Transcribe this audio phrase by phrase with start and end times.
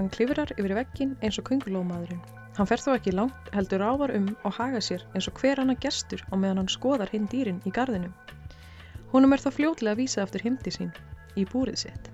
[0.00, 2.20] Hann klifrar yfir veggin eins og kungulómaðurinn.
[2.56, 5.76] Hann fer þó ekki langt, heldur ávar um og haga sér eins og hver annar
[5.82, 8.08] gestur á meðan hann skoðar hinn dýrin í gardinu.
[9.12, 10.88] Húnum er þá fljótlega að vísa aftur himdi sín
[11.36, 12.08] í búrið sitt.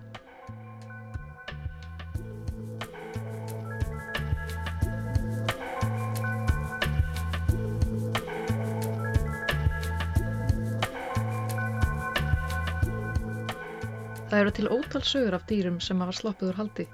[14.26, 16.92] Það eru til ótal sögur af dýrum sem hafa sloppið úr haldi.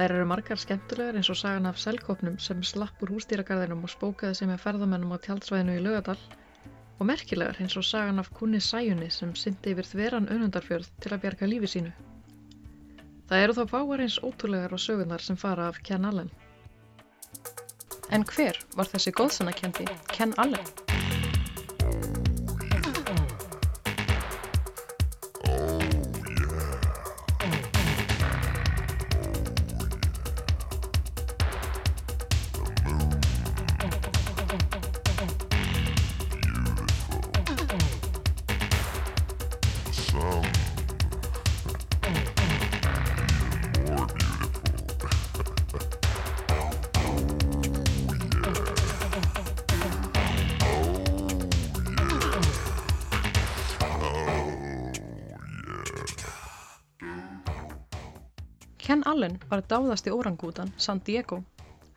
[0.00, 4.38] Þær eru margar skemmtulegar eins og sagan af selkopnum sem slapp úr hústýragarðinum og spókaði
[4.38, 6.16] sig með ferðamennum á tjaldsvæðinu í Laugadal
[6.96, 11.20] og merkilegar eins og sagan af kunni Sæjunni sem syndi yfir þveran önundarfjörð til að
[11.26, 11.92] bjarga lífi sínu.
[13.28, 16.32] Það eru þá fáar eins ótrúlegar og sögunar sem fara af Ken Allen.
[18.08, 19.84] En hver var þessi góðsannakendi
[20.16, 20.89] Ken Allen?
[59.10, 61.40] Allen var dáðasti órangútan San Diego.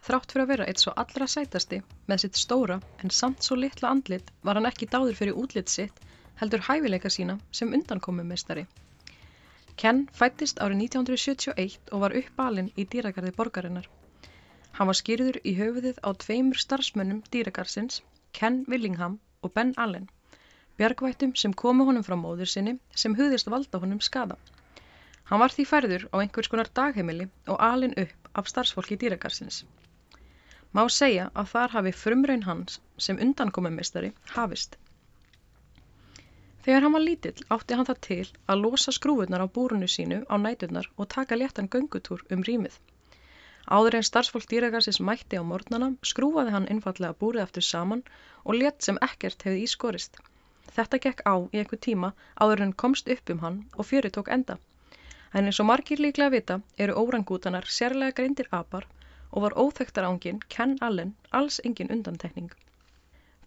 [0.05, 1.77] Þrátt fyrir að vera eitt svo allra sætasti
[2.11, 5.99] með sitt stóra en samt svo litla andlit var hann ekki dáður fyrir útlit sitt
[6.39, 8.63] heldur hæfileika sína sem undankomumeistari.
[9.81, 13.87] Ken fættist árið 1971 og var uppalinn í dýragarði borgarinnar.
[14.79, 18.01] Hann var skýrður í höfuðið á tveimur starfsmönnum dýragarsins,
[18.39, 20.09] Ken Willingham og Ben Allen,
[20.81, 24.39] bjargvættum sem komu honum frá móður sinni sem hugðist valda honum skada.
[25.33, 29.55] Hann var því færður á einhvers konar dagheimili og alin upp af starfsfólki dýragarsins.
[30.77, 34.75] Má segja að þar hafi frumraun hans sem undankomumistari hafist.
[36.67, 40.37] Þegar hann var lítill átti hann það til að losa skrúfurnar á búrunu sínu á
[40.43, 42.77] næturnar og taka léttan göngutúr um rýmið.
[43.77, 48.05] Áður en starfsfólk dýragarsins mætti á morgnana skrúfaði hann einfallega búrið aftur saman
[48.45, 50.21] og létt sem ekkert hefði ískorist.
[50.77, 54.29] Þetta gekk á í einhver tíma áður en komst upp um hann og fjöri tók
[54.37, 54.59] enda.
[55.33, 56.55] En eins og margir líklega vita
[56.85, 58.85] eru órangútanar sérlega greindir apar
[59.31, 62.51] og var óþekktarángin Ken Allen alls engin undantekning.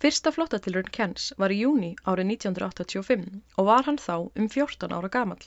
[0.04, 5.10] Fyrsta flottatilrun Kens var í júni árið 1985 og var hann þá um 14 ára
[5.18, 5.38] gamal.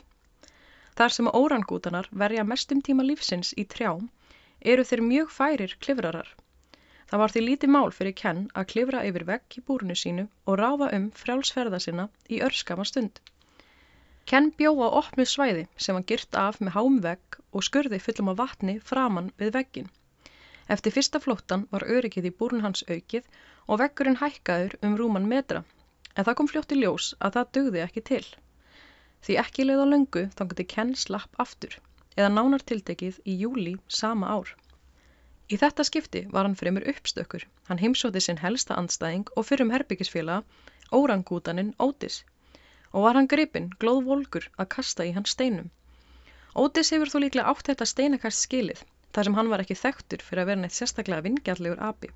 [1.00, 4.08] Þar sem órangútanar verja mestum tíma lífsins í trjám
[4.74, 6.32] eru þeir mjög færir klifrarar.
[7.12, 10.60] Það var því lítið mál fyrir Ken að klifra yfir vegg í búrunu sínu og
[10.64, 13.22] ráfa um frjálsferða sinna í örskama stund.
[14.30, 18.28] Ken bjó á opnu svæði sem var gyrt af með hám vegg og skurði fullum
[18.34, 19.88] af vatni framann við veggin.
[20.76, 23.26] Eftir fyrsta flóttan var öryggið í búrun hans aukið
[23.66, 25.64] og veggurinn hækkaður um rúman metra,
[26.14, 28.22] en það kom fljótt í ljós að það dugði ekki til.
[29.26, 31.80] Því ekki leið á löngu þangandi Ken slapp aftur,
[32.14, 34.54] eða nánar tiltekið í júli sama ár.
[35.50, 40.46] Í þetta skipti var hann fremur uppstökkur, hann heimsóti sinn helsta andstæðing og fyrrum herbyggisfélaga,
[40.94, 42.22] órangútaninn Ótis,
[42.92, 45.70] og var hann gripinn, glóð volkur, að kasta í hans steinum.
[46.56, 48.82] Ótis hefur þó líklega átt þetta steinakast skilið,
[49.14, 52.10] þar sem hann var ekki þekktur fyrir að vera neitt sérstaklega vingjallegur api.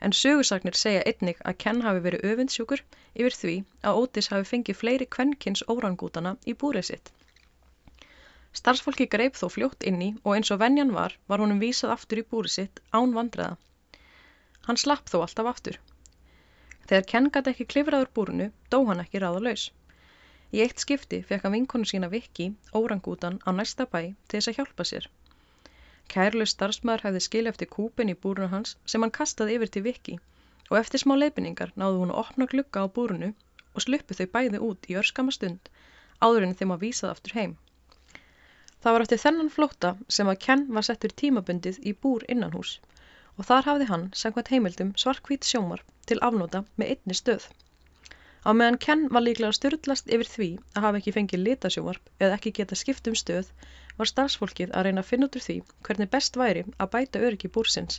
[0.00, 2.82] En sögursagnir segja einnig að Ken hafi verið öfundsjúkur
[3.14, 7.12] yfir því að Ótis hafi fengið fleiri kvennkins órangútana í búrið sitt.
[8.60, 12.26] Starfsfólki greip þó fljótt inni og eins og venjan var, var honum vísað aftur í
[12.32, 13.58] búrið sitt án vandræða.
[14.66, 15.76] Hann slapp þó alltaf aftur.
[16.88, 19.68] Þegar Ken gæti ekki klifraður búrinu, dó hann ekki ráðalaus.
[20.56, 22.46] Í eitt skipti fekk hann vinkonu sína Viki,
[22.78, 25.04] órangútan, á næsta bæ til þess að hjálpa sér.
[26.10, 30.16] Kærlaus starfsmæður hefði skilja eftir kúpin í búrunu hans sem hann kastaði yfir til Viki
[30.70, 33.30] og eftir smá leifinningar náðu hún að opna glugga á búrunu
[33.74, 35.70] og sluppu þau bæði út í örskama stund
[36.26, 37.54] áður en þeim að vísað aftur heim.
[38.82, 42.74] Það var eftir þennan flótta sem að Ken var settur tímabundið í búr innanhús
[43.36, 47.46] og þar hafði hann, sangvænt heimildum, svarkvít sjómar til afnóta með einni stöð.
[48.40, 52.52] Á meðan Ken var líklega styrlast yfir því að hafa ekki fengið litasjóvarp eða ekki
[52.58, 53.50] geta skipt um stöð
[53.98, 55.56] var starfsfólkið að reyna að finna út úr því
[55.88, 57.98] hvernig best væri að bæta öryggi búrsins.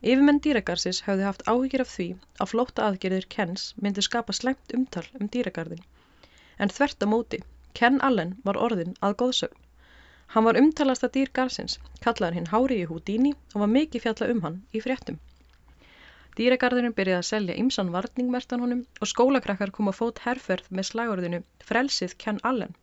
[0.00, 2.06] Yfirmenn dýragarsis hafði haft áhyggjur af því
[2.44, 5.82] að flóta aðgerðir Kens myndi skapa slengt umtal um dýragarðin.
[6.62, 7.42] En þvert á móti,
[7.80, 9.58] Ken Allen var orðin að góðsögn.
[10.36, 14.44] Hann var umtalasta dýr garsins, kallaði hinn Hári í Houdini og var mikið fjalla um
[14.46, 15.18] hann í fréttum.
[16.40, 21.40] Dýragarðurinn byrjaði að selja ymsan varningmertan honum og skólakrakkar kom að fót herrferð með slagorðinu
[21.70, 22.76] Frelsið Ken Allen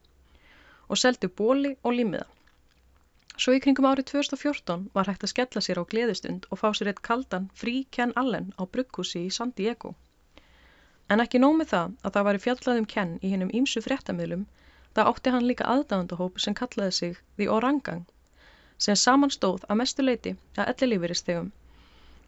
[0.87, 2.27] og seldu bóli og límiða.
[3.37, 6.91] Svo í kringum árið 2014 var hægt að skella sér á gleðistund og fá sér
[6.91, 9.95] eitt kaldan frí Ken Allen á brugghúsi í San Diego.
[11.09, 14.47] En ekki nómið það að það var í fjallaðum Ken í hennum ímsu fréttamiðlum,
[14.93, 18.05] það átti hann líka aðdáðandahóp sem kallaði sig The Orangang,
[18.77, 21.53] sem samanstóð að mestu leiti að ellilífyristegum.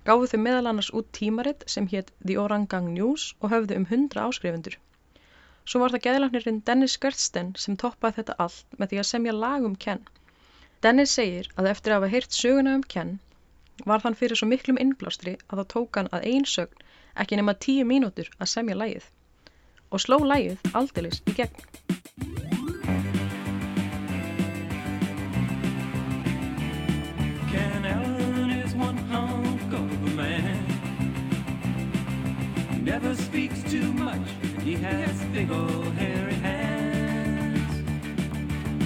[0.09, 4.25] Gáðu þau meðal annars út tímaritt sem hétt The Orangang News og höfðu um hundra
[4.25, 4.79] áskrifundur.
[5.69, 9.67] Svo var það geðlagnirinn Dennis Gersten sem toppaði þetta allt með því að semja lag
[9.67, 10.01] um Ken
[10.81, 13.09] Dennis segir að eftir að hafa heyrt söguna um Ken
[13.91, 16.85] var þann fyrir svo miklum innblástri að það tók hann að einsögn
[17.23, 19.09] ekki nema tíu mínútur að semja lægið
[19.91, 22.48] og sló lægið aldeilis í gegn.
[33.39, 34.27] Speaks too much.
[34.63, 37.73] He has big old hairy hands.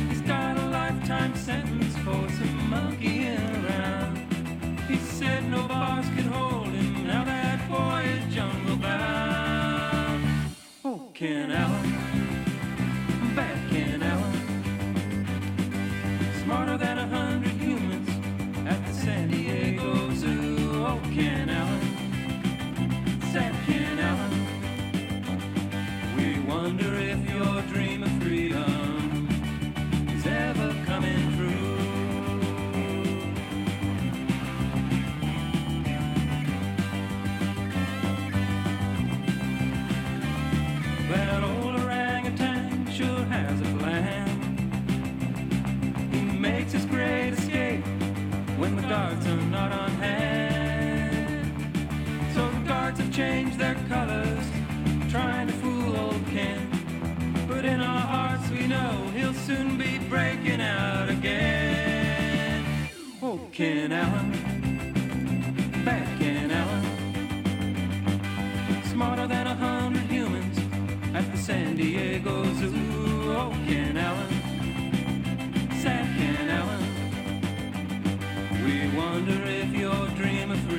[0.10, 3.53] He's got a lifetime sentence for some monkeying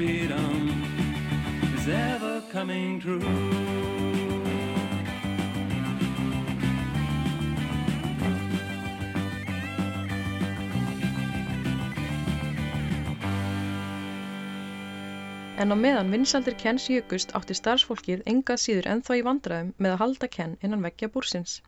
[0.05, 0.69] freedom
[1.77, 3.21] is ever coming true.
[15.57, 20.01] En á meðan vinsaldir Kens jökust átti starfsfólkið engað síður ennþá í vandræðum með að
[20.03, 21.63] halda Ken innan veggja búrsins.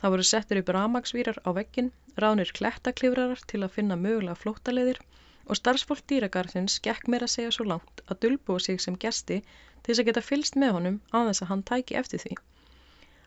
[0.00, 5.04] Það voru settur upp ramagsvírar á veggin, ránir klettaklifrarar til að finna mögulega flóttaleðir
[5.50, 9.88] og starfsfólk dýragarðins gekk meira að segja svo langt að dulbúa sig sem gesti til
[9.88, 12.36] þess að geta fylst með honum á þess að hann tæki eftir því.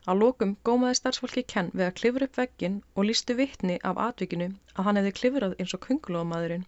[0.08, 4.48] Á lokum gómaði starfsfólki Ken við að klifra upp veggin og lístu vittni af atvikinu
[4.74, 6.64] að hann hefði klifrað eins og kungulómaðurinn.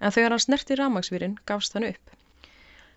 [0.00, 2.14] En þegar hann snerti ramagsvírin gafst hann upp.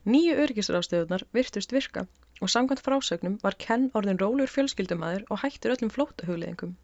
[0.08, 2.06] Nýju örgisráðstöðunar virtust virka
[2.42, 6.76] og samkvæmt frásögnum var Ken orðin rólur fjölskyldumæður og hættur öllum flótahugleðingum.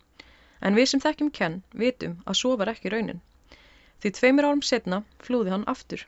[0.63, 3.23] En við sem þekkjum Ken vitum að svo var ekki raunin.
[4.03, 6.01] Því tveimur árum setna flúði hann aftur.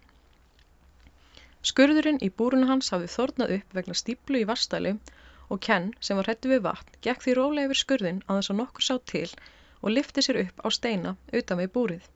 [1.70, 4.92] Skurðurinn í búrunu hans hafði þornað upp vegna stíplu í vastæli
[5.56, 8.60] og Ken, sem var hrettu við vatn, gekk því rólega yfir skurðin að þess að
[8.60, 9.30] nokkur sá til
[9.80, 12.12] og lifti sér upp á steina utan við búrið.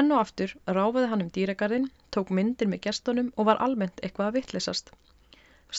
[0.00, 4.30] Enn og aftur ráfaði hann um dýragarðin, tók myndir með gestunum og var almennt eitthvað
[4.30, 4.92] að vittlisast.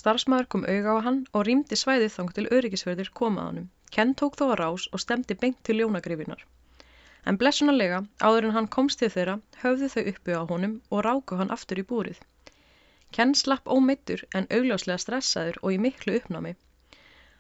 [0.03, 3.71] Starfsmæður kom auga á hann og rýmdi svæðið þang til öryggisverðir komaðanum.
[3.89, 6.45] Ken tók þó að rás og stemdi beint til ljónagrifinar.
[7.31, 11.37] En blessunarlega, áður en hann komst til þeirra, höfðu þau uppi á honum og ráku
[11.39, 12.17] hann aftur í búrið.
[13.15, 16.55] Ken slapp ómeittur en augljóslega stressaður og í miklu uppnámi.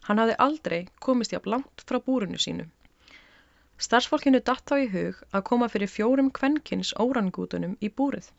[0.07, 2.69] Hann hafði aldrei komist jafn langt frá búrunu sínu.
[3.87, 8.29] Starfsfólkinu datt þá í hug að koma fyrir fjórum kvenkins órangútunum í búrið.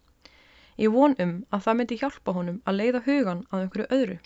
[0.80, 4.16] Í von um að það myndi hjálpa honum að leiða hugan að einhverju öðru.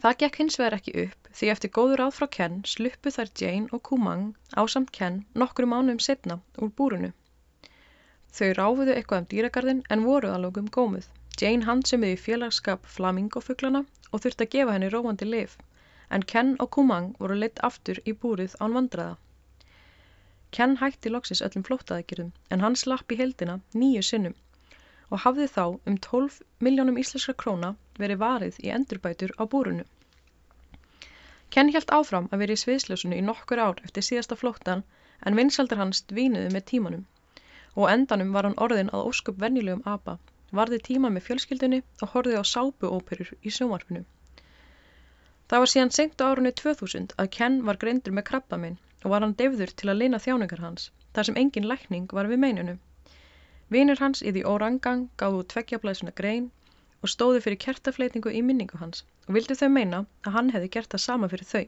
[0.00, 3.68] Það gekk hins vegar ekki upp því eftir góður áð frá Ken sluppu þær Jane
[3.76, 4.22] og Kumang
[4.62, 7.10] ásamt Ken nokkru mánuðum setna úr búrunu.
[8.38, 11.08] Þau ráfuðu eitthvað um dýragarðin en voru að lókum gómuð.
[11.42, 15.58] Jane handsumið í félagskap flamingofuglana og þurfti að gefa henni róandi lif,
[16.10, 19.18] en Ken og Kumang voru leitt aftur í búrið án vandraða.
[20.56, 24.34] Ken hætti loksis öllum flóttaðeggjörðum en hann slapp í heldina nýju sinnum
[25.12, 29.84] og hafði þá um 12 miljónum íslenskra króna verið varið í endurbætur á búrunu.
[31.52, 34.84] Ken hjælt áfram að vera í sviðsljósunu í nokkur ár eftir síðasta flóttan
[35.28, 37.02] en vinsaldar hans dvínuði með tímanum
[37.74, 40.14] og endanum var hann orðin að óskup vennilegum apa,
[40.58, 44.02] varði tíma með fjölskyldunni og horfið á sápuóperur í sjómarfinu.
[45.52, 49.24] Það var síðan senkt á árunni 2000 að Ken var greindur með krabbaminn og var
[49.24, 52.78] hann deyfður til að lina þjáningar hans, þar sem engin lækning var við meininu.
[53.72, 56.50] Vinir hans í því orangang gáðu tveggjablaðsuna grein
[57.00, 60.92] og stóðu fyrir kertafleitingu í minningu hans og vildi þau meina að hann hefði gert
[60.92, 61.64] það sama fyrir þau.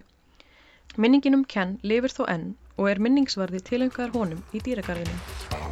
[1.01, 5.64] Minningin um Ken lifir þó enn og er minningsvarði tilengar honum í dýragarðinu.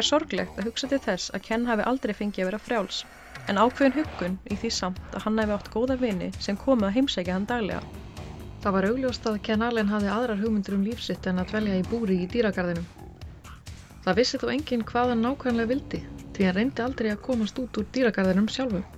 [0.00, 2.98] Það er sorglegt að hugsa til þess að Ken hafi aldrei fengið að vera frjáls,
[3.52, 6.94] en ákveðin huggun í því samt að hann hafi átt góða vini sem komið að
[6.94, 7.82] heimsækja hann daglega.
[8.62, 11.84] Það var augljóst að Ken Allen hafði aðrar hugmyndur um lífsitt en að dvelja í
[11.90, 12.88] búri í dýragarðinum.
[14.06, 16.02] Það vissi þó enginn hvað hann nákvæmlega vildi,
[16.32, 18.88] því hann reyndi aldrei að komast út úr dýragarðinum sjálfum.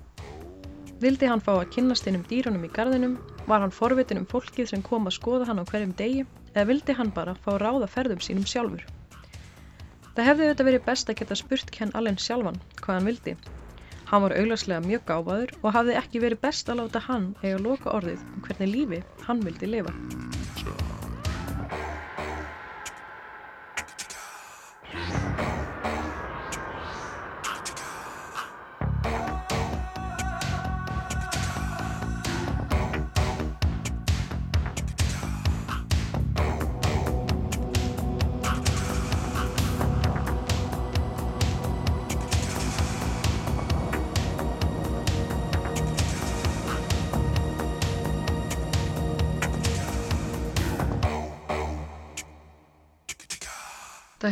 [1.03, 3.19] Vildi hann fá að kynnast einum dýrunum í garðinum,
[3.51, 6.23] var hann forvitin um fólkið sem kom að skoða hann á hverjum degi,
[6.55, 8.87] eða vildi hann bara fá ráða ferðum sínum sjálfur.
[10.13, 13.37] Það hefði auðvitað verið best að geta spurt Ken Allen sjálfan hvað hann vildi.
[14.11, 17.97] Hann var augljóslega mjög gáfaður og hafði ekki verið best að láta hann eiga loka
[17.97, 19.97] orðið um hvernig lífi hann vildi lifa.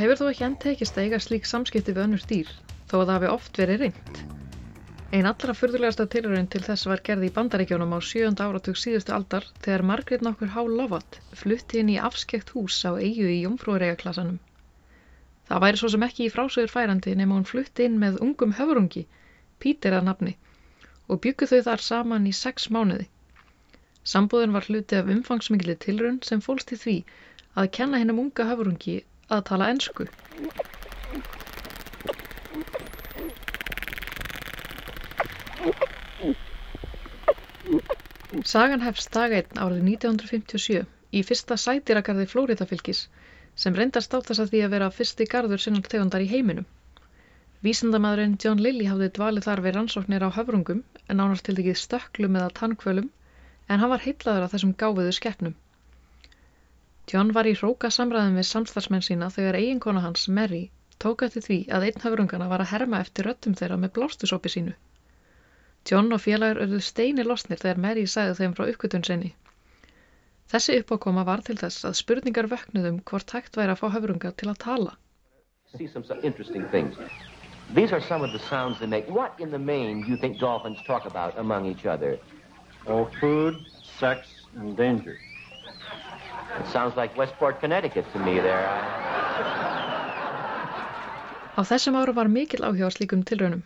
[0.00, 2.50] Það hefur þó ekki enn tekist að eiga slík samskipti við önnur dýr,
[2.88, 4.20] þó að það hafi oft verið reynd.
[5.16, 9.44] Ein allra furðulegasta tilraun til þess var gerð í bandaríkjónum á sjöönda áratug síðustu aldar
[9.66, 14.38] þegar Margrét nokkur Há Lovat flutti inn í afskekt hús á eigu í Jómfrúareigaklassanum.
[15.50, 19.04] Það væri svo sem ekki í frásögur færandi nema hún flutti inn með ungum höfrungi,
[19.60, 20.34] Pítur að nafni,
[21.12, 23.10] og byggu þau þar saman í sex mánuði.
[24.14, 26.98] Sambúðin var hluti af umfangsmikli tilraun sem fólst í því
[27.60, 29.02] að kenna hennum unga höfrungi
[29.36, 30.06] að tala ensku.
[38.50, 40.84] Sagan hefst dag einn árið 1957
[41.18, 43.00] í fyrsta sætiragarði Flóriðafylgis
[43.62, 46.66] sem reyndast á þess að því að vera fyrsti garður sinnar tegundar í heiminum.
[47.66, 52.38] Vísindamaðurinn John Lilly hafði dvalið þar við rannsóknir á höfrungum en ánast til dækið stöklum
[52.40, 53.10] eða tannkvölum
[53.68, 55.58] en hann var heillaður af þessum gáfiðu skeppnum.
[57.10, 60.60] John var í hróka samræðum við samstarfsmenn sína þegar eiginkona hans, Mary,
[61.02, 64.74] tók eftir því að einn höfrungana var að herma eftir röttum þeirra með blástusópi sínu.
[65.90, 69.30] John og félagur örðu steini losnir þegar Mary sagði þeim frá uppgötun sinni.
[70.52, 74.50] Þessi uppákoma var til þess að spurningar vöknuðum hvort hægt væri að fá höfrunga til
[74.52, 74.94] að tala.
[77.72, 79.08] These are some of the sounds they make.
[79.08, 82.18] What, in the main, do you think dolphins talk about among each other?
[82.86, 83.64] Oh, food,
[83.98, 84.26] sex,
[84.56, 85.18] and danger.
[86.72, 88.66] Sounds like Westport, Connecticut to me there.
[91.58, 93.62] Á þessum áru var mikil áhuga á slíkum tilraunum.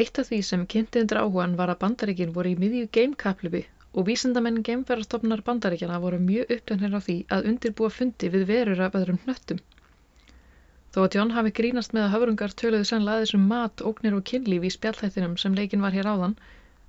[0.00, 4.06] Eitt af því sem kynnti undir áhugan var að bandaríkin voru í miðju geimkaplifi og
[4.08, 9.18] vísindamenn geimferðarstofnar bandaríkjana voru mjög upptöknir á því að undirbúa fundi við verur af öðrum
[9.24, 9.62] hnöttum.
[10.94, 14.26] Þó að John hafi grínast með að höfrungar töluðu sennilega aðeins um mat, ógnir og
[14.30, 16.38] kynlíf í spjallhættinum sem leikin var hér áðan,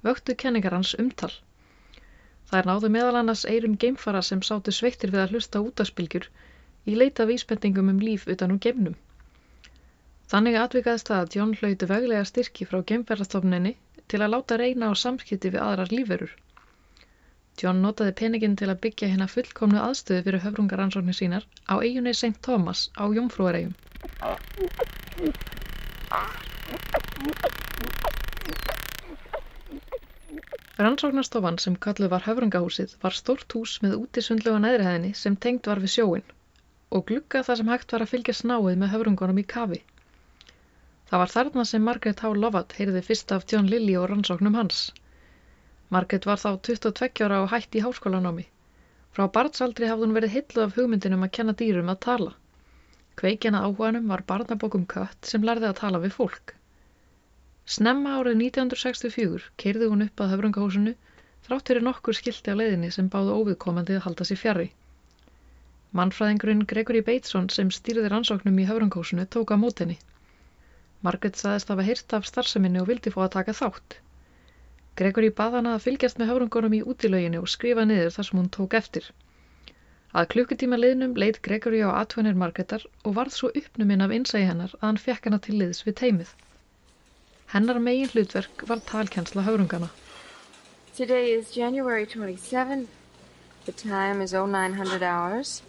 [0.06, 1.34] vöktu kenningar hans umtal.
[2.60, 6.28] Er náðu meðal annars eirum geimfara sem sátu sveittir við að hlusta útaspilgjur
[6.92, 8.98] í leita vísbendingum um líf utan úr geimnum.
[10.32, 13.74] Þannig atvikaðist það að John hlauti veglega styrki frá geimferðarstofninni
[14.12, 16.34] til að láta reyna á samskipti við aðrar lífverur.
[17.62, 22.36] John notaði peningin til að byggja hérna fullkomnu aðstöðu fyrir höfrungaransóknir sínar á eiginni St.
[22.48, 23.76] Thomas á Jómfrúaregjum.
[30.82, 35.82] Rannsóknarstofan sem kalluð var höfrungahúsið var stórt hús með útisundlu á neðrihæðinni sem tengd var
[35.84, 36.30] við sjóin
[36.98, 39.80] og glugga þar sem hægt var að fylgja snáið með höfrungunum í kafi.
[41.12, 42.32] Það var þarna sem Margaret H.
[42.44, 44.82] Lovat heyrði fyrst af John Lilly og rannsóknum hans.
[45.96, 48.48] Margaret var þá 22 ára og hætt í háskólanámi.
[49.12, 52.34] Frá barnsaldri hafði hún verið hilluð af hugmyndinum að kenna dýrum að tala.
[53.20, 56.56] Kveikjana áhuganum var barnabókum kött sem lærði að tala við fólk.
[57.72, 60.92] Snemma árið 1964 keirði hún upp að höfrungahúsinu
[61.48, 64.66] þrátt fyrir nokkur skilti á leiðinni sem báðu óviðkomandi að halda sér fjarrri.
[66.00, 69.98] Mannfræðingurinn Gregory Bateson sem stýrði rannsóknum í höfrungósunu tók á mót henni.
[71.08, 73.98] Margaret saðist hafa heyrt af starfseminni og vildi fá að taka þátt.
[75.00, 78.54] Gregory bað hana að fylgjast með höfrungunum í útilöginni og skrifa niður þar sem hún
[78.60, 79.10] tók eftir.
[80.12, 84.76] Að klukkutíma liðnum leit Gregory á atvinnir Margaretar og varð svo uppnuminn af innsægi hennar
[84.82, 86.40] að hann fekk hana til liðs við teimið.
[87.52, 89.90] Hennar megin hlutverk var talkensla höfrungana.
[90.96, 92.88] Today is January 27th.
[93.66, 95.62] The time is 0900 hours.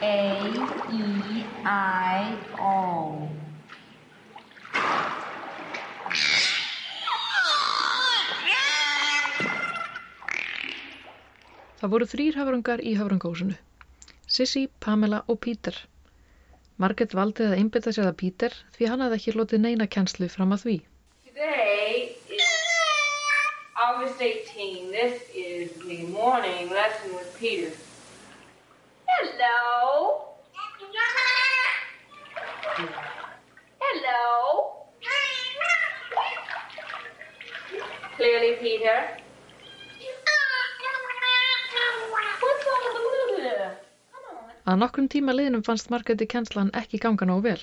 [0.00, 0.38] A
[0.92, 3.28] E I O.
[11.80, 13.60] Það voru þrýr höfrungar í höfrungósunu.
[14.26, 15.76] Sissy, Pamela og Peter.
[16.78, 20.54] Margaret valdi að einbytta sér að Peter því hann hafði ekki hlotið neina kjenslu fram
[20.54, 20.74] að því.
[21.26, 22.52] Today is
[23.86, 24.92] August 18.
[24.94, 27.72] This is the morning lesson with Peter.
[29.10, 30.22] Hello.
[33.82, 34.78] Hello.
[38.16, 38.98] Clearly, Peter.
[42.40, 43.52] What's wrong with the mood?
[44.12, 44.57] Come on.
[44.68, 47.60] Að nokkrum tíma liðnum fannst Margreti kjenslan ekki ganga nógu vel.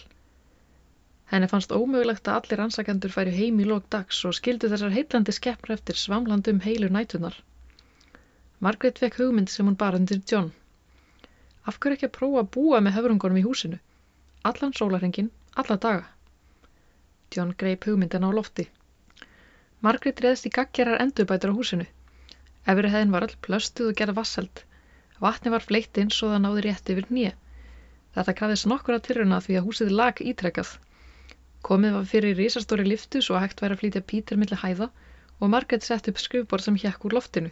[1.31, 5.35] Henni fannst ómögulegt að allir ansækjandur færi heim í lók dags og skildu þessar heitlandi
[5.37, 7.37] skeppur eftir svamlandum heilu nætunar.
[8.67, 10.51] Margaret fekk hugmynd sem hún bar undir John.
[11.69, 13.79] Af hverju ekki að prófa að búa með höfrungunum í húsinu?
[14.49, 15.31] Allan sólarhengin,
[15.61, 16.05] alla daga.
[17.35, 18.69] John greip hugmyndina á lofti.
[19.85, 21.85] Margaret reðst í gaggjarar endurbætur á húsinu.
[22.65, 24.65] Efri hæðin var öll plöstuð og gerð vasseld.
[25.23, 27.33] Vatni var fleitt inn svo það náði rétt yfir nýja.
[28.15, 30.73] Þetta krafðist nokkur að tilruna því að húsið lag ítrekkað.
[31.67, 34.89] Komið var fyrir risastóri liftu svo að hægt væri að flytja Pítur milli hæða
[35.39, 37.51] og Margaret sett upp skrifborð sem hjekk úr loftinu.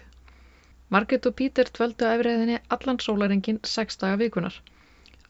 [0.94, 4.60] Margaret og Pítur dvöldu á efriðinni allan sólarengin sex daga vikunar.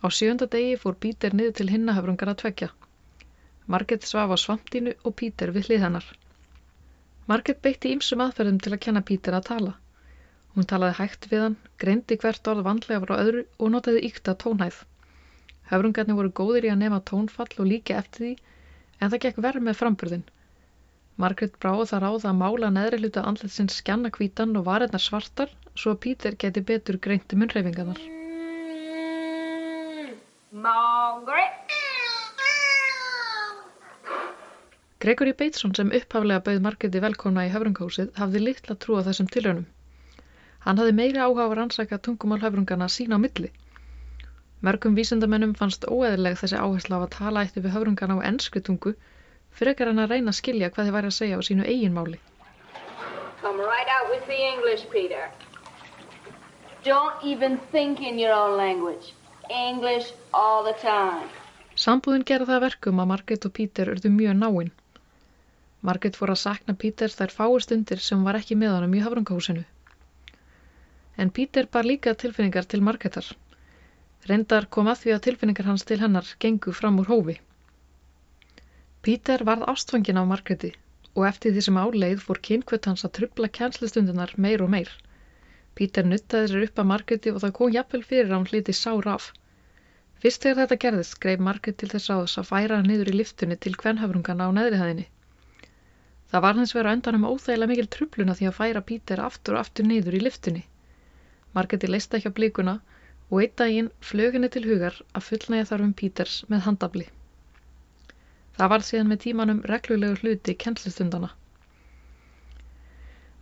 [0.03, 2.69] Á sjönda degi fór Pítur niður til hinnahöfrungar að tvekja.
[3.65, 6.09] Margaret svaf á svampdínu og Pítur við hlið hennar.
[7.31, 9.73] Margaret beitti ýmsum aðferðum til að kenna Pítur að tala.
[10.53, 14.75] Hún talaði hægt við hann, greindi hvert orð vandlega frá öðru og notaði ykta tónhæð.
[15.71, 18.33] Höfrungarnir voru góðir í að nema tónfall og líka eftir því,
[18.99, 20.25] en það gekk verð með framburðin.
[21.23, 25.95] Margaret bráði það ráð að mála neðri hluta andletsins skjanna hvítan og varirnar svartar, svo
[25.95, 28.01] að Peter geti betur greinti munnreifingarnar.
[30.53, 31.77] Margaret.
[35.03, 39.65] Gregory Bateson sem upphaflega bauð Margreti velkomna í höfrunghúsið hafði litla trú á þessum tilraunum.
[40.65, 43.49] Hann hafði meiri áhuga á að rannsaka tungumál höfrungana sín á milli.
[44.63, 48.93] Mörgum vísindamennum fannst óeðileg þessi áhersla á að tala eitt við höfrungana á ennsku tungu
[49.59, 52.19] frekar en að reyna að skilja hvað þið væri að segja á sínu eigin máli.
[53.41, 55.27] Come right out with the English, Peter.
[56.87, 59.11] Don't even think in your own language.
[59.49, 61.27] English all the time.
[61.75, 64.71] Sambúðin gera það að verkum að Margrét og Pítur urðu mjög náinn.
[65.83, 69.67] Margrét fór að sakna Píters þær fáu stundir sem var ekki með honum í höfrungahúsinu.
[71.17, 73.27] En Pítur bar líka tilfinningar til Margrétar.
[74.29, 77.35] Reyndar kom að því að tilfinningar hans til hennar gengu fram úr hófi.
[79.05, 80.73] Pítur varð ástfangin af Margréti
[81.13, 84.89] og eftir því sem áleið fór kynkvöld hans að trubla kjænslustundunar meir og meir.
[85.77, 89.09] Pítur nuttaði sér upp að Margréti og það kom jafnvel fyrir að hann hliti sár
[89.17, 89.31] af.
[90.23, 93.73] Fyrst þegar þetta gerðist greið Margrét til þess að færa hann niður í liftunni til
[93.81, 95.03] kvenhöfrungana á neðrihæðinni.
[96.31, 99.65] Það var hans vera undan um óþægilega mikil trubluna því að færa Pítur aftur og
[99.65, 100.63] aftur niður í liftunni.
[101.57, 102.75] Margréti leista ekki á blíkuna
[103.29, 107.05] og einn daginn flög henni til hugar að fullnægja þarfum Píters með handabli.
[108.57, 111.29] Það var síðan með tímanum reglulegu hluti kennslustundana.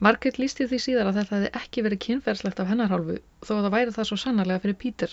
[0.05, 3.65] Margrét lísti því síðar að þetta hefði ekki verið kynferðslegt af hennar hálfu þó að
[3.65, 5.11] það væri það svo sannarlega fyrir Pítur.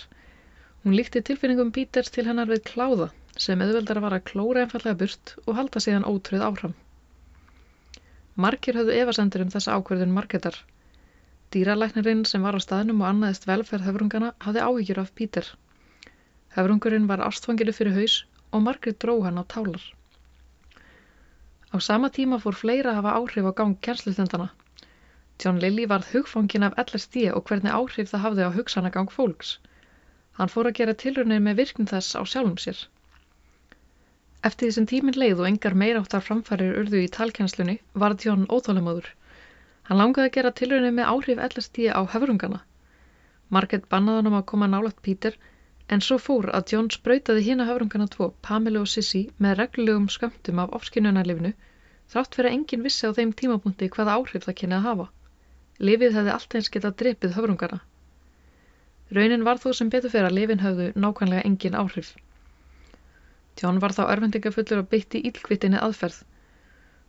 [0.84, 3.10] Hún líkti tilfinningum Píters til hennar við kláða
[3.46, 6.74] sem auðveldar var að klóra einfallega burt og halda síðan ótröð áfram.
[8.38, 10.56] Margir höfðu efasendur um þessa ákverðun Margrétar.
[11.54, 15.46] Dýralæknirinn sem var á staðnum og annaðist velferð höfrungana hafði áhyggjur af Pítur.
[16.56, 18.16] Höfrungurinn var ástfangilu fyrir haus
[18.52, 19.84] og Margrét dró hann á tálar.
[21.72, 24.48] Á sama tíma fór fleira að hafa áhrif á gang kjænslustundana.
[25.42, 29.50] John Lilly varð hugfangin af LSD og hvernig áhrif það hafði á hugsanagang fólks.
[30.38, 32.80] Hann fór að gera tilraunir með virkn þess á sjálfum sér.
[34.48, 39.08] Eftir því sem tíminn leið og engar meiráttar framfærir urðu í talkennslunni var John óþólamöður.
[39.88, 42.60] Hann langaði að gera tilraunir með áhrif LSD á höfrungana.
[43.56, 45.36] Margaret bannaði hann um að koma nálat Peter
[45.88, 50.60] en svo fór að John sprautaði hína höfrungana tvo, Pamela og Sissy, með reglulegum skömmtum
[50.64, 51.54] af ofskinnunarlifinu
[52.12, 55.06] þrátt fyrir að enginn vissi á þeim tímapunkti hvaða áhrif það kynni að hafa.
[55.88, 57.80] Lifið hefði allt eins getað drepið höfrungana.
[59.16, 62.12] Raunin var þó sem betur fyrir að lifin höfðu nákvæmlega engin áhrif.
[63.60, 66.20] John var þá örvendingafullur og beitti ílkvitinni aðferð.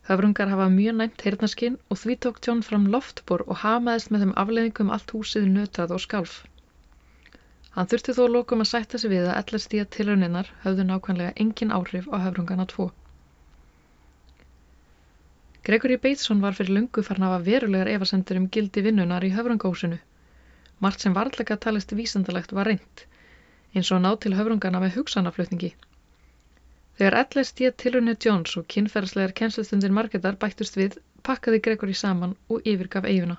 [0.10, 4.38] Höfrungar hafa mjög næmt heyrnaskinn og því tók John fram loftbor og hamaðist með þeim
[4.44, 6.38] afleiðingum allt húsið nötrað og skálf.
[7.76, 11.76] Hann þurfti þó lokum að sætta sig við að ellast stíða tilrauninnar höfðu nákvæmlega engin
[11.78, 12.88] áhrif á höfrungana tvo.
[15.70, 20.00] Gregory Bateson var fyrir lungu farin að hafa verulegar efasendur um gildi vinnunar í höfrungahúsinu.
[20.82, 23.06] Margt sem varðlega talist vísandalegt var reynd,
[23.76, 25.76] eins og ná til höfrungana með hugsanaflutningi.
[27.00, 33.06] Þegar LSD tilraunir Jones og kynferðslegar kennslustundir Margetar bættust við, pakkaði Gregory saman og yfirgaf
[33.08, 33.38] eiguna.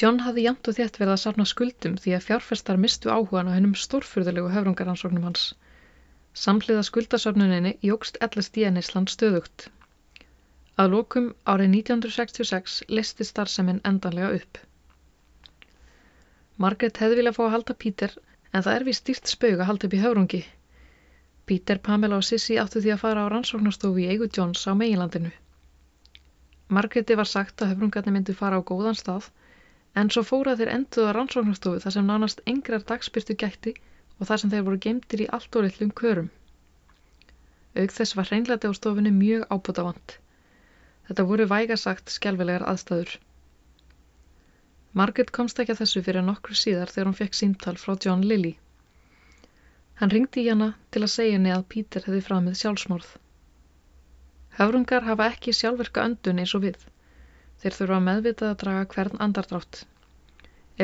[0.00, 3.56] John hafði jæmt og þétt verið að safna skuldum því að fjárfestar mistu áhugan á
[3.56, 5.48] hennum stórfurðulegu höfrungaransóknum hans.
[6.44, 9.66] Samhliða skuldasöfnuninni jógst LSD neysland stöðugt.
[10.78, 14.60] Að lokum árið 1966 listi starfseminn endanlega upp.
[16.60, 18.14] Margaret hefði viljað fá að halda Pítur
[18.52, 20.42] en það er við stýrt spaug að halda upp í höfrungi.
[21.46, 25.30] Pítur, Pamela og Sissi áttu því að fara á rannsóknastofu í eigu Johns á meginlandinu.
[26.76, 29.28] Margreti var sagt að höfrungarnir myndu fara á góðan stað
[30.00, 33.76] en svo fóra þeir enduð á rannsóknastofu þar sem nánast engrar dagspyrtu gætti
[34.18, 36.28] og þar sem þeir voru geimtir í allt og lillum körum.
[37.76, 40.18] Aug þess var hreinleiti á stofunni mjög ábútafant.
[41.06, 43.16] Þetta voru vægasagt skjálfilegar aðstæður.
[44.96, 48.56] Margaret komst ekki að þessu fyrir nokkur síðar þegar hún fekk símtal frá John Lilly.
[50.00, 53.12] Hann ringdi í hana til að segja henni að Peter hefði framið sjálfsmorð.
[54.58, 56.82] Höfrungar hafa ekki sjálfverka öndun eins og við.
[57.62, 59.80] Þeir þurfa meðvitað að draga hvern andardrátt.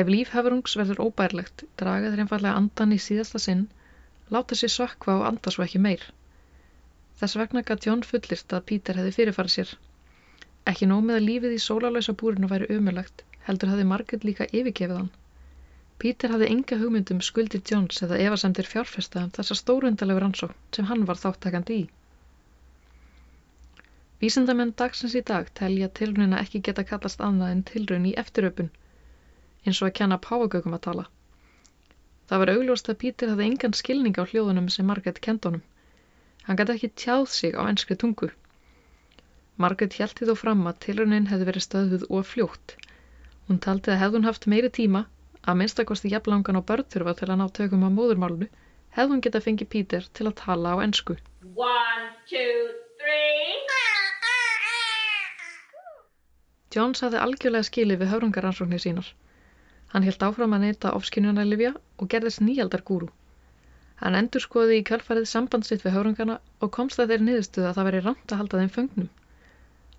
[0.01, 3.63] Ef líf höfrungs verður óbærlegt, draga þeir einfallega andan í síðasta sinn,
[4.33, 6.07] láta sér sökva og anda svo ekki meir.
[7.21, 9.75] Þess vegna gætt John fullirt að Peter hefði fyrirfarið sér.
[10.73, 14.97] Ekki nóg með að lífið í sólalösa búrinu væri umulagt, heldur hafði Margaret líka yfirgefið
[14.97, 15.13] hann.
[16.03, 21.05] Peter hafði enga hugmyndum skuldir Johns eða efasemdir fjárfesta um þessa stórundalegu rannsókn sem hann
[21.09, 21.83] var þáttakandi í.
[24.23, 28.69] Vísindamenn dagsins í dag telja tilrunina ekki geta kallast annað en tilrun í eftiröpun,
[29.63, 31.07] eins og að kenna páagögum að tala.
[32.27, 35.63] Það var augljóst að Peter hafði engan skilning á hljóðunum sem Margaret kendunum.
[36.47, 38.33] Hann gæti ekki tjáð sig á enskri tungu.
[39.55, 42.77] Margaret hjælti þó fram að tilrunin hefði verið stöðuð og fljótt.
[43.47, 45.05] Hún taldi að hefði hún haft meiri tíma,
[45.43, 48.47] að minnstakosti jafnlangan á börnþurfa til að ná tökum á móðurmálunu,
[48.95, 50.77] hefði hún geta fengið Peter til að tala á
[52.99, 53.53] three.
[56.73, 59.09] Jones hafði algjörlega skilið við höfrungaransóknir sínar.
[59.93, 63.09] Hann held áfram að neyta ofskynjunarlifja og gerðist nýjaldargúru.
[64.01, 67.77] Hann endur skoði í kjálfarið samband sitt við höfrungana og komst að þeir niðurstuða að
[67.77, 69.11] það veri ramt að halda þeim föngnum.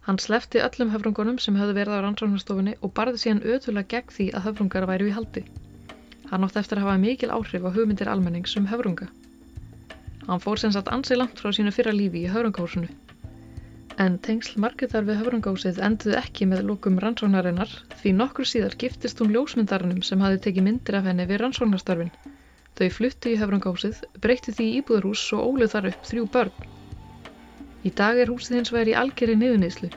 [0.04, 4.26] Hann slefti öllum höfrungunum sem höfðu verið á rannsóknarstofunni og barði síðan ötulega gegn því
[4.36, 5.42] að höfrungar væru í haldi.
[6.28, 9.08] Hann átti eftir að hafa mikil áhrif á hugmyndir almennings um höfrunga.
[10.26, 12.92] Hann fór sem sagt ansi langt frá sínu fyrra lífi í höfrungahúsinu.
[14.04, 19.32] En tengsl Margetar við höfrungahúsið enduðu ekki með lókum rannsóknarinnar því nokkur síðar giftist hún
[19.36, 22.12] ljósmyndarunum sem hafi tekið myndir af henni við rannsóknarstörfin.
[22.74, 26.66] Þau fluttu í höfrungahúsið, breyttu því íbúðarhús og óluð þar upp þrjú börn.
[27.84, 29.90] Í dag er húsið hins vegar í algjörri niðurniðslu.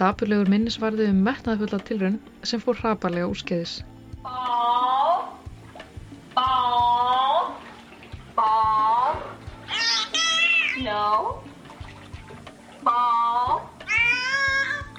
[0.00, 2.16] Dapurlegur minnisvarði um metnaðfulla tilraun
[2.48, 3.82] sem fór hraparlega úrskeiðis.
[10.84, 11.42] No.
[12.84, 13.60] Ball.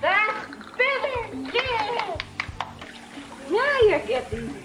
[0.02, 1.18] That's better.
[1.54, 2.18] Yeah.
[3.52, 4.65] Now you're getting